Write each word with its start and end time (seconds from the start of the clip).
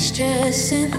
stressing. 0.00 0.92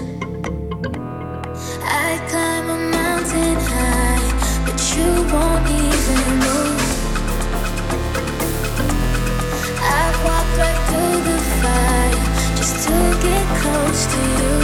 I 1.84 2.18
climb 2.28 2.68
a 2.68 2.78
mountain 2.90 3.56
high, 3.70 4.28
but 4.66 4.80
you 4.96 5.08
won't 5.32 5.66
even 5.68 6.22
move. 6.44 6.80
I 9.80 10.04
right 10.58 10.80
through 10.88 11.18
the 11.28 11.38
fire 11.60 12.56
just 12.56 12.88
to 12.88 12.94
get 13.22 13.46
close 13.60 14.06
to 14.06 14.20
you. 14.42 14.57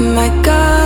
My 0.00 0.28
God 0.42 0.77